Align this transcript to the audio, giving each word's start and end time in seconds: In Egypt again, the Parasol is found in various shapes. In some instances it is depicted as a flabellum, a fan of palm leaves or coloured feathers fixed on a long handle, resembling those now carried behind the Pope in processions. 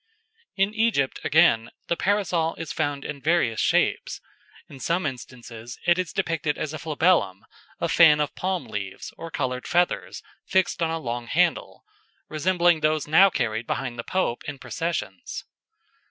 In 0.55 0.73
Egypt 0.73 1.19
again, 1.23 1.69
the 1.87 1.95
Parasol 1.95 2.55
is 2.55 2.73
found 2.73 3.05
in 3.05 3.21
various 3.21 3.59
shapes. 3.59 4.19
In 4.67 4.79
some 4.79 5.05
instances 5.05 5.77
it 5.85 5.99
is 5.99 6.11
depicted 6.11 6.57
as 6.57 6.73
a 6.73 6.79
flabellum, 6.79 7.45
a 7.79 7.87
fan 7.87 8.19
of 8.19 8.33
palm 8.33 8.65
leaves 8.65 9.13
or 9.15 9.29
coloured 9.29 9.67
feathers 9.67 10.23
fixed 10.47 10.81
on 10.81 10.89
a 10.89 10.97
long 10.97 11.27
handle, 11.27 11.83
resembling 12.29 12.79
those 12.79 13.07
now 13.07 13.29
carried 13.29 13.67
behind 13.67 13.99
the 13.99 14.03
Pope 14.03 14.43
in 14.45 14.57
processions. 14.57 15.45